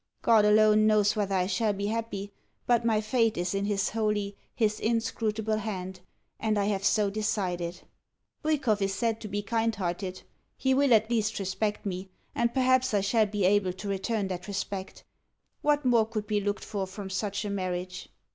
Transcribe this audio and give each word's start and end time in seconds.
God 0.23 0.45
alone 0.45 0.87
knows 0.87 1.15
whether 1.15 1.35
I 1.35 1.45
shall 1.45 1.73
be 1.73 1.85
happy, 1.85 2.31
but 2.65 2.83
my 2.83 3.01
fate 3.01 3.37
is 3.37 3.53
in 3.53 3.65
His 3.65 3.89
holy, 3.91 4.35
His 4.55 4.79
inscrutable 4.79 5.57
hand, 5.59 5.99
and 6.39 6.57
I 6.57 6.65
have 6.65 6.83
so 6.83 7.11
decided. 7.11 7.81
Bwikov 8.41 8.81
is 8.81 8.95
said 8.95 9.21
to 9.21 9.27
be 9.27 9.43
kind 9.43 9.75
hearted. 9.75 10.23
He 10.57 10.73
will 10.73 10.91
at 10.95 11.11
least 11.11 11.37
respect 11.37 11.85
me, 11.85 12.09
and 12.33 12.51
perhaps 12.51 12.95
I 12.95 13.01
shall 13.01 13.27
be 13.27 13.45
able 13.45 13.73
to 13.73 13.87
return 13.89 14.27
that 14.29 14.47
respect. 14.47 15.03
What 15.61 15.85
more 15.85 16.07
could 16.07 16.25
be 16.25 16.41
looked 16.41 16.65
for 16.65 16.87
from 16.87 17.11
such 17.11 17.45
a 17.45 17.51
marriage? 17.51 18.09